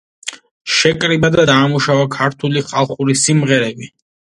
შეკრიბა 0.75 1.31
და 1.37 1.47
დაამუშავა 1.51 2.11
ქართული 2.19 2.67
ხალხური 2.75 3.23
სიმღერები. 3.27 3.97